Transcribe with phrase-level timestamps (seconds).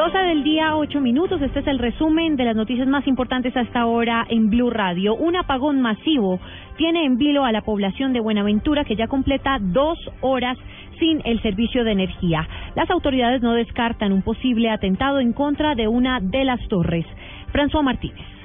[0.00, 1.42] 12 del día, 8 minutos.
[1.42, 5.14] Este es el resumen de las noticias más importantes hasta ahora en Blue Radio.
[5.14, 6.40] Un apagón masivo
[6.78, 10.56] tiene en vilo a la población de Buenaventura que ya completa dos horas
[10.98, 12.48] sin el servicio de energía.
[12.76, 17.04] Las autoridades no descartan un posible atentado en contra de una de las torres.
[17.52, 18.39] François Martínez.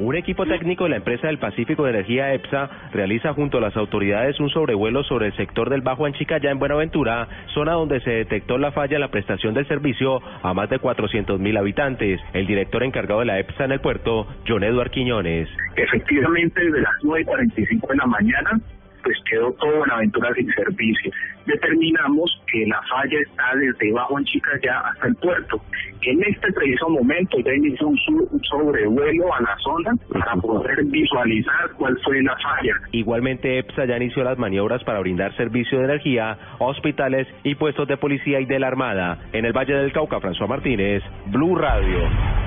[0.00, 3.76] Un equipo técnico de la empresa del Pacífico de Energía EPSA realiza junto a las
[3.76, 8.56] autoridades un sobrevuelo sobre el sector del Bajo Anchicaya en Buenaventura, zona donde se detectó
[8.56, 12.18] la falla en la prestación del servicio a más de 400 mil habitantes.
[12.32, 15.50] El director encargado de la EPSA en el puerto, John Eduard Quiñones.
[15.76, 18.60] Efectivamente, desde las 9.45 de la mañana
[19.02, 21.12] pues quedó todo Buenaventura sin servicio.
[21.46, 25.60] Determinamos que la falla está desde Bajo Anchicaya hasta el puerto.
[26.02, 27.98] En este preciso momento ya inició un,
[28.30, 32.74] un sobrevuelo a la zona para poder visualizar cuál fue la falla.
[32.92, 37.96] Igualmente, EPSA ya inició las maniobras para brindar servicio de energía hospitales y puestos de
[37.96, 39.18] policía y de la Armada.
[39.32, 42.39] En el Valle del Cauca, François Martínez, Blue Radio.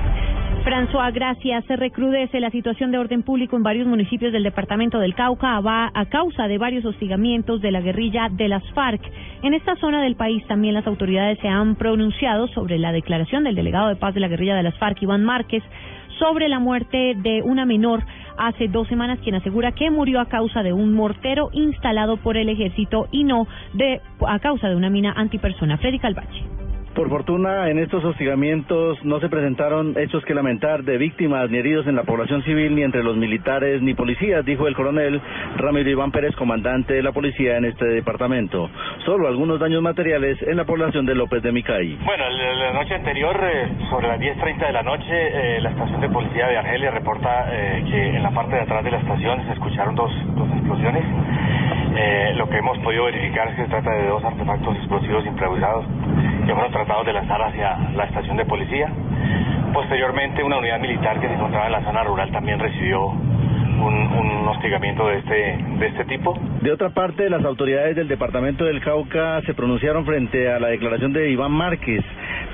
[0.64, 1.62] François, gracias.
[1.66, 6.06] Se recrudece la situación de orden público en varios municipios del departamento del Cauca a
[6.06, 9.02] causa de varios hostigamientos de la guerrilla de las FARC.
[9.42, 13.56] En esta zona del país también las autoridades se han pronunciado sobre la declaración del
[13.56, 15.62] delegado de paz de la guerrilla de las FARC, Iván Márquez,
[16.18, 18.02] sobre la muerte de una menor
[18.38, 22.48] hace dos semanas, quien asegura que murió a causa de un mortero instalado por el
[22.48, 25.76] ejército y no de a causa de una mina antipersona.
[25.76, 26.63] Freddy Calvache.
[26.94, 31.88] Por fortuna, en estos hostigamientos no se presentaron hechos que lamentar de víctimas ni heridos
[31.88, 35.20] en la población civil, ni entre los militares ni policías, dijo el coronel
[35.56, 38.70] Ramiro Iván Pérez, comandante de la policía en este departamento.
[39.04, 41.98] Solo algunos daños materiales en la población de López de Micay.
[42.04, 46.08] Bueno, la noche anterior, eh, sobre las 10.30 de la noche, eh, la estación de
[46.10, 49.52] policía de Argelia reporta eh, que en la parte de atrás de la estación se
[49.52, 51.04] escucharon dos, dos explosiones.
[52.36, 55.84] lo que hemos podido verificar es que se trata de dos artefactos explosivos improvisados
[56.46, 58.90] que fueron tratados de lanzar hacia la estación de policía.
[59.72, 64.48] Posteriormente, una unidad militar que se encontraba en la zona rural también recibió un, un,
[64.48, 66.38] hostigamiento de este, de este tipo.
[66.60, 71.12] De otra parte, las autoridades del departamento del Cauca se pronunciaron frente a la declaración
[71.12, 72.04] de Iván Márquez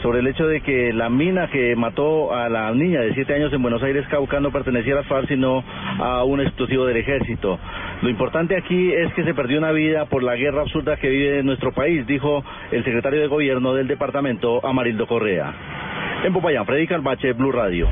[0.03, 3.53] sobre el hecho de que la mina que mató a la niña de siete años
[3.53, 5.62] en Buenos Aires, Cauca, no pertenecía a las FARC, sino
[5.99, 7.59] a un explosivo del ejército.
[8.03, 11.43] Lo importante aquí es que se perdió una vida por la guerra absurda que vive
[11.43, 15.53] nuestro país, dijo el secretario de gobierno del departamento, Amarildo Correa.
[16.25, 17.89] En Popayán, Freddy Carbache, Blue Radio.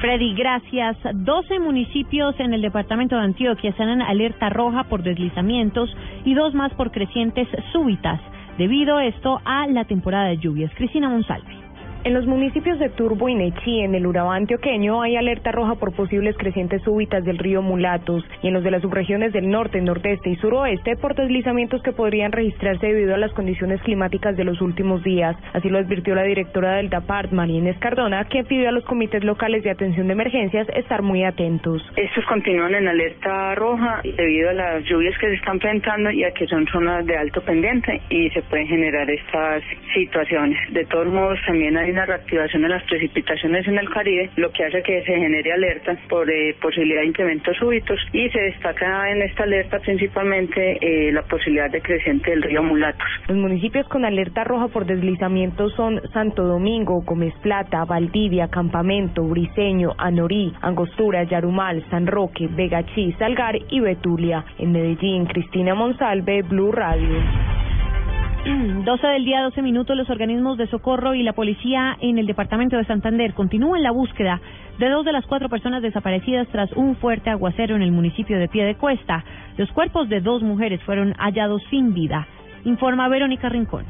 [0.00, 0.96] Freddy, gracias.
[1.14, 5.92] 12 municipios en el departamento de Antioquia están en alerta roja por deslizamientos
[6.24, 8.20] y dos más por crecientes súbitas,
[8.56, 10.70] debido esto a la temporada de lluvias.
[10.76, 11.63] Cristina Monsalve.
[12.04, 15.94] En los municipios de Turbo y Nechí, en el Urabá antioqueño, hay alerta roja por
[15.94, 20.28] posibles crecientes súbitas del río Mulatos y en los de las subregiones del norte, nordeste
[20.28, 25.02] y suroeste por deslizamientos que podrían registrarse debido a las condiciones climáticas de los últimos
[25.02, 25.34] días.
[25.54, 29.64] Así lo advirtió la directora del DAPART, María Escardona, que pidió a los comités locales
[29.64, 31.80] de atención de emergencias estar muy atentos.
[31.96, 36.32] Estos continúan en alerta roja debido a las lluvias que se están presentando y a
[36.32, 39.62] que son zonas de alto pendiente y se pueden generar estas
[39.94, 40.58] situaciones.
[40.74, 44.64] De todos modos, también hay una reactivación de las precipitaciones en el Caribe, lo que
[44.64, 49.22] hace que se genere alerta por eh, posibilidad de incrementos súbitos y se destaca en
[49.22, 53.06] esta alerta principalmente eh, la posibilidad de creciente del río Mulatos.
[53.28, 59.92] Los municipios con alerta roja por deslizamientos son Santo Domingo, Gómez Plata, Valdivia, Campamento, Briseño,
[59.96, 64.44] Anorí, Angostura, Yarumal, San Roque, Vegachí, Salgar y Betulia.
[64.58, 67.53] En Medellín, Cristina Monsalve, Blue Radio.
[68.84, 72.76] 12 del día, 12 minutos, los organismos de socorro y la policía en el departamento
[72.76, 74.38] de Santander continúan la búsqueda
[74.78, 78.48] de dos de las cuatro personas desaparecidas tras un fuerte aguacero en el municipio de
[78.48, 79.24] Piedecuesta.
[79.56, 82.26] Los cuerpos de dos mujeres fueron hallados sin vida,
[82.64, 83.84] informa Verónica Rincón.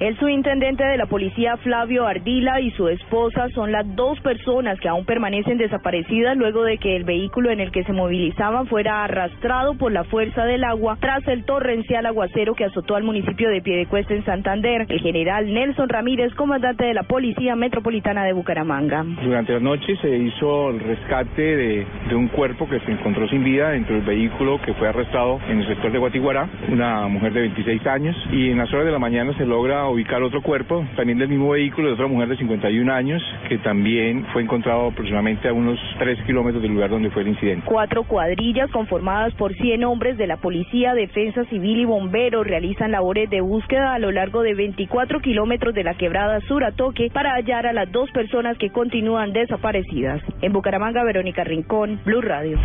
[0.00, 4.88] El subintendente de la policía Flavio Ardila y su esposa son las dos personas que
[4.88, 9.74] aún permanecen desaparecidas luego de que el vehículo en el que se movilizaban fuera arrastrado
[9.74, 14.14] por la fuerza del agua tras el torrencial aguacero que azotó al municipio de Piedecuesta
[14.14, 14.86] en Santander.
[14.88, 19.04] El general Nelson Ramírez, comandante de la Policía Metropolitana de Bucaramanga.
[19.22, 23.72] Durante la noche se hizo el rescate de, un cuerpo que se encontró sin vida
[23.72, 27.86] dentro del vehículo que fue arrestado en el sector de Guatiguará, una mujer de 26
[27.86, 31.28] años, y en las horas de la mañana se logra ubicar otro cuerpo, también del
[31.28, 35.78] mismo vehículo, de otra mujer de 51 años, que también fue encontrado aproximadamente a unos
[35.98, 37.64] 3 kilómetros del lugar donde fue el incidente.
[37.66, 43.28] Cuatro cuadrillas conformadas por 100 hombres de la Policía, Defensa Civil y Bomberos realizan labores
[43.30, 47.34] de búsqueda a lo largo de 24 kilómetros de la quebrada sur a Toque para
[47.34, 50.22] hallar a las dos personas que continúan desaparecidas.
[50.42, 52.58] En Bucaramanga, Verónica Rincón, Blue Radio.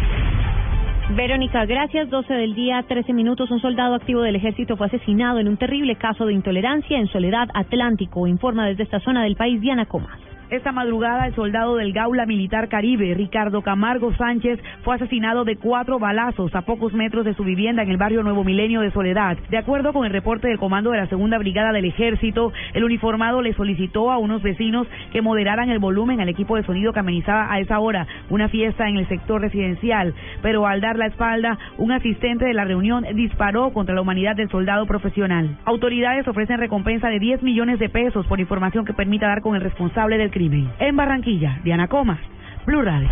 [1.11, 2.09] Verónica, gracias.
[2.09, 3.51] 12 del día, 13 minutos.
[3.51, 7.47] Un soldado activo del ejército fue asesinado en un terrible caso de intolerancia en Soledad
[7.53, 8.25] Atlántico.
[8.25, 10.24] Informa desde esta zona del país Diana Comas.
[10.51, 15.97] Esta madrugada, el soldado del Gaula Militar Caribe, Ricardo Camargo Sánchez, fue asesinado de cuatro
[15.97, 19.37] balazos a pocos metros de su vivienda en el barrio Nuevo Milenio de Soledad.
[19.49, 23.41] De acuerdo con el reporte del comando de la Segunda Brigada del Ejército, el uniformado
[23.41, 27.51] le solicitó a unos vecinos que moderaran el volumen al equipo de sonido que amenizaba
[27.51, 30.13] a esa hora una fiesta en el sector residencial.
[30.43, 34.49] Pero al dar la espalda, un asistente de la reunión disparó contra la humanidad del
[34.49, 35.57] soldado profesional.
[35.65, 39.61] Autoridades ofrecen recompensa de 10 millones de pesos por información que permita dar con el
[39.61, 40.44] responsable del crimen.
[40.79, 42.19] En Barranquilla, Diana Comas,
[42.67, 43.09] Blue Radio.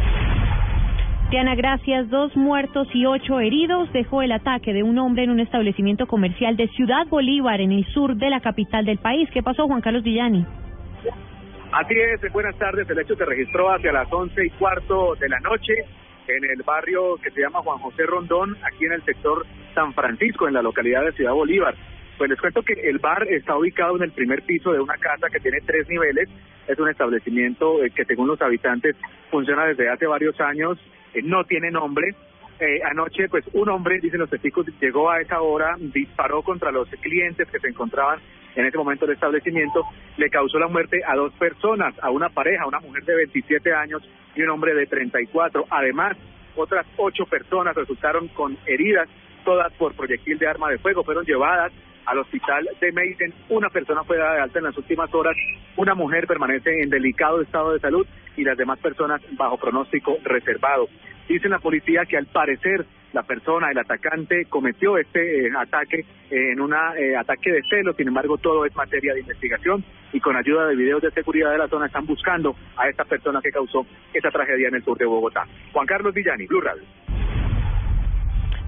[1.32, 2.10] Diana, gracias.
[2.12, 6.56] Dos muertos y ocho heridos dejó el ataque de un hombre en un establecimiento comercial
[6.58, 9.28] de Ciudad Bolívar, en el sur de la capital del país.
[9.34, 10.46] ¿Qué pasó, Juan Carlos Villani?
[11.72, 12.88] Así es, buenas tardes.
[12.88, 15.74] El hecho se registró hacia las once y cuarto de la noche
[16.28, 19.44] en el barrio que se llama Juan José Rondón, aquí en el sector
[19.74, 21.74] San Francisco, en la localidad de Ciudad Bolívar.
[22.18, 25.30] Pues les cuento que el bar está ubicado en el primer piso de una casa
[25.30, 26.30] que tiene tres niveles.
[26.68, 28.96] Es un establecimiento eh, que según los habitantes
[29.32, 30.78] funciona desde hace varios años,
[31.14, 32.16] eh, no tiene nombre.
[32.60, 36.88] Eh, anoche, pues un hombre, dicen los testigos, llegó a esa hora, disparó contra los
[37.02, 38.20] clientes que se encontraban
[38.56, 39.84] en ese momento del establecimiento,
[40.18, 44.08] le causó la muerte a dos personas, a una pareja, una mujer de 27 años
[44.36, 45.66] y un hombre de 34.
[45.72, 46.16] Además,
[46.56, 49.10] otras ocho personas resultaron con heridas,
[49.44, 51.74] todas por proyectil de arma de fuego, fueron llevadas
[52.06, 53.34] al hospital de Maiden.
[53.50, 55.36] Una persona fue dada de alta en las últimas horas,
[55.78, 58.06] una mujer permanece en delicado estado de salud
[58.38, 60.88] y las demás personas bajo pronóstico reservado.
[61.28, 66.00] Dice la policía que al parecer la persona, el atacante, cometió este eh, ataque
[66.32, 70.20] eh, en un eh, ataque de celo, sin embargo todo es materia de investigación y
[70.20, 73.52] con ayuda de videos de seguridad de la zona están buscando a esta persona que
[73.52, 75.46] causó esta tragedia en el sur de Bogotá.
[75.72, 76.84] Juan Carlos Villani, Blue Radio.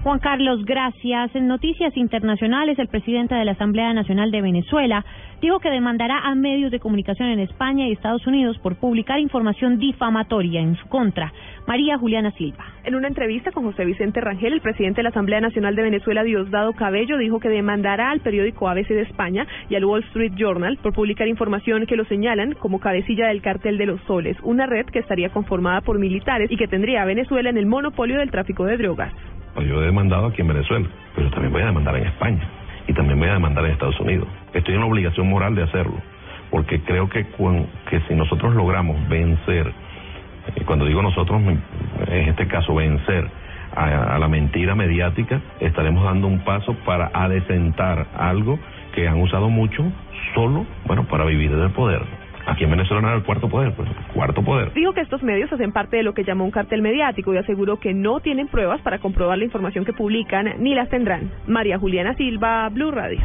[0.06, 1.34] Juan Carlos, gracias.
[1.34, 5.04] En noticias internacionales, el presidente de la Asamblea Nacional de Venezuela
[5.42, 9.80] dijo que demandará a medios de comunicación en España y Estados Unidos por publicar información
[9.80, 11.32] difamatoria en su contra.
[11.66, 12.66] María Juliana Silva.
[12.84, 16.22] En una entrevista con José Vicente Rangel, el presidente de la Asamblea Nacional de Venezuela,
[16.22, 20.78] Diosdado Cabello, dijo que demandará al periódico ABC de España y al Wall Street Journal
[20.80, 24.86] por publicar información que lo señalan como cabecilla del cartel de los soles, una red
[24.86, 28.66] que estaría conformada por militares y que tendría a Venezuela en el monopolio del tráfico
[28.66, 29.12] de drogas.
[29.56, 32.46] Pues yo he demandado aquí en Venezuela, pero también voy a demandar en España
[32.86, 34.28] y también voy a demandar en Estados Unidos.
[34.52, 35.96] Estoy en la obligación moral de hacerlo,
[36.50, 37.24] porque creo que,
[37.88, 39.72] que si nosotros logramos vencer,
[40.54, 43.30] y cuando digo nosotros, en este caso vencer
[43.74, 48.58] a, a la mentira mediática, estaremos dando un paso para adecentar algo
[48.94, 49.90] que han usado mucho
[50.34, 52.02] solo, bueno, para vivir del poder.
[52.46, 54.72] Aquí en Venezuela no era el cuarto poder, pues cuarto poder.
[54.72, 57.78] Dijo que estos medios hacen parte de lo que llamó un cartel mediático y aseguró
[57.78, 61.30] que no tienen pruebas para comprobar la información que publican ni las tendrán.
[61.46, 63.20] María Juliana Silva, Blue Radio.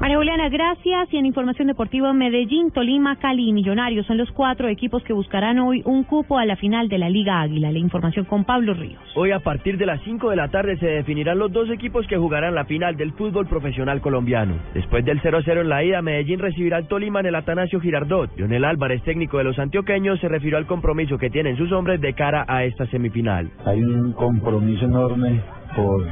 [0.00, 1.12] María Juliana, gracias.
[1.12, 5.58] Y en información deportiva, Medellín, Tolima, Cali y Millonarios son los cuatro equipos que buscarán
[5.60, 7.70] hoy un cupo a la final de la Liga Águila.
[7.70, 9.00] La información con Pablo Ríos.
[9.14, 12.18] Hoy a partir de las 5 de la tarde se definirán los dos equipos que
[12.18, 14.56] jugarán la final del fútbol profesional colombiano.
[14.74, 18.36] Después del 0-0 en la ida, Medellín recibirá al Tolima en el Atanasio Girardot.
[18.36, 22.14] Lionel Álvarez, técnico de los antioqueños, se refirió al compromiso que tienen sus hombres de
[22.14, 23.50] cara a esta semifinal.
[23.64, 25.40] Hay un compromiso enorme
[25.76, 26.04] por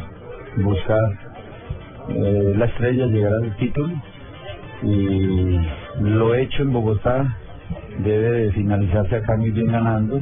[0.56, 1.31] buscar
[2.08, 3.94] eh, la estrella llegará al título
[4.82, 5.58] y
[6.00, 7.36] lo hecho en Bogotá
[7.98, 10.20] debe de finalizarse acá muy bien ganando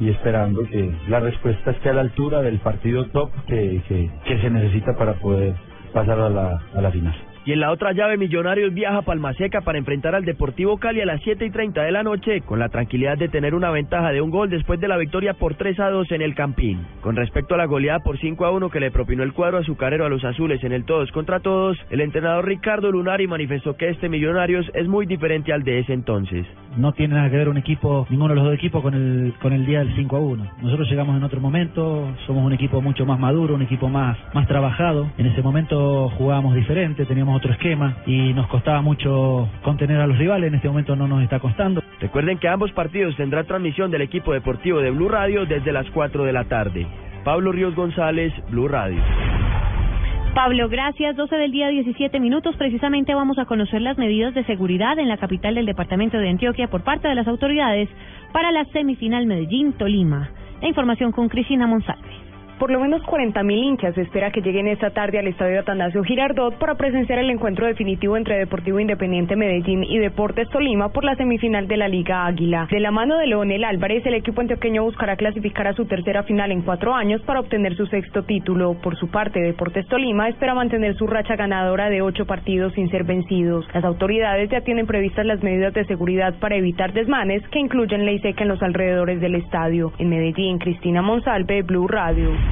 [0.00, 4.40] y esperando que la respuesta esté a la altura del partido top que, que, que
[4.40, 5.54] se necesita para poder
[5.92, 7.14] pasar a la, a la final.
[7.48, 11.06] Y en la otra llave, Millonarios viaja a Palmaseca para enfrentar al Deportivo Cali a
[11.06, 14.20] las 7 y 30 de la noche, con la tranquilidad de tener una ventaja de
[14.20, 16.84] un gol después de la victoria por 3 a 2 en el Campín.
[17.00, 20.04] Con respecto a la goleada por 5 a 1 que le propinó el cuadro azucarero
[20.04, 24.10] a los azules en el todos contra todos, el entrenador Ricardo Lunari manifestó que este
[24.10, 26.44] Millonarios es muy diferente al de ese entonces.
[26.76, 29.54] No tiene nada que ver un equipo, ninguno de los dos equipos con el, con
[29.54, 30.50] el día del 5 a 1.
[30.60, 34.46] Nosotros llegamos en otro momento, somos un equipo mucho más maduro, un equipo más, más
[34.46, 35.10] trabajado.
[35.16, 40.18] En ese momento jugábamos diferente, teníamos otro esquema y nos costaba mucho contener a los
[40.18, 40.48] rivales.
[40.48, 41.82] En este momento no nos está costando.
[42.00, 46.24] Recuerden que ambos partidos tendrán transmisión del equipo deportivo de Blue Radio desde las 4
[46.24, 46.86] de la tarde.
[47.24, 49.02] Pablo Ríos González, Blue Radio.
[50.34, 51.16] Pablo, gracias.
[51.16, 52.56] 12 del día, 17 minutos.
[52.56, 56.68] Precisamente vamos a conocer las medidas de seguridad en la capital del departamento de Antioquia
[56.68, 57.88] por parte de las autoridades
[58.32, 60.30] para la semifinal Medellín-Tolima.
[60.60, 62.27] La información con Cristina Monsalve.
[62.58, 66.74] Por lo menos 40.000 hinchas espera que lleguen esta tarde al estadio Atanasio Girardot para
[66.74, 71.76] presenciar el encuentro definitivo entre Deportivo Independiente Medellín y Deportes Tolima por la semifinal de
[71.76, 72.66] la Liga Águila.
[72.68, 76.50] De la mano de Leonel Álvarez, el equipo antioqueño buscará clasificar a su tercera final
[76.50, 78.74] en cuatro años para obtener su sexto título.
[78.82, 83.04] Por su parte, Deportes Tolima espera mantener su racha ganadora de ocho partidos sin ser
[83.04, 83.66] vencidos.
[83.72, 88.18] Las autoridades ya tienen previstas las medidas de seguridad para evitar desmanes que incluyen ley
[88.18, 89.92] seca en los alrededores del estadio.
[89.98, 92.47] En Medellín, Cristina Monsalve, Blue Radio.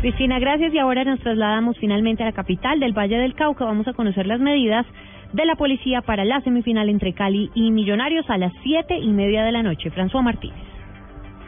[0.00, 0.74] Cristina, gracias.
[0.74, 3.64] Y ahora nos trasladamos finalmente a la capital del Valle del Cauca.
[3.64, 4.84] Vamos a conocer las medidas
[5.32, 9.44] de la policía para la semifinal entre Cali y Millonarios a las siete y media
[9.44, 9.90] de la noche.
[9.90, 10.73] François Martínez.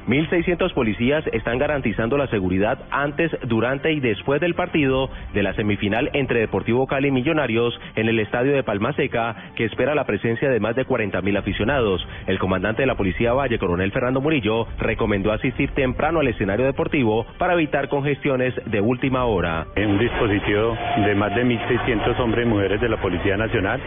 [0.06, 6.10] 1.600 policías están garantizando la seguridad antes, durante y después del partido de la semifinal
[6.12, 10.48] entre Deportivo Cali y Millonarios en el estadio de Palma Seca, que espera la presencia
[10.48, 12.06] de más de 40.000 aficionados.
[12.28, 17.26] El comandante de la Policía Valle, coronel Fernando Murillo, recomendó asistir temprano al escenario deportivo
[17.38, 19.66] para evitar congestiones de última hora.
[19.74, 23.80] En un dispositivo de más de 1.600 hombres y mujeres de la Policía Nacional,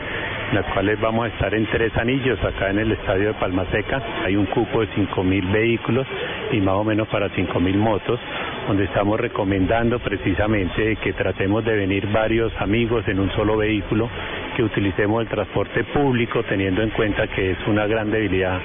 [0.53, 4.01] las cuales vamos a estar en tres anillos acá en el estadio de Palma Seca.
[4.25, 6.08] Hay un cupo de 5.000 vehículos
[6.51, 8.19] y más o menos para 5.000 motos,
[8.67, 14.09] donde estamos recomendando precisamente que tratemos de venir varios amigos en un solo vehículo,
[14.55, 18.59] que utilicemos el transporte público teniendo en cuenta que es una gran debilidad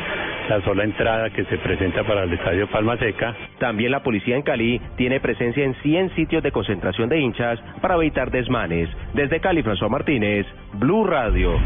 [0.49, 3.35] la sola entrada que se presenta para el Estadio Palma Seca.
[3.59, 7.95] También la policía en Cali tiene presencia en 100 sitios de concentración de hinchas para
[7.95, 8.89] evitar desmanes.
[9.15, 11.59] Desde Cali, François Martínez, Blue Radio.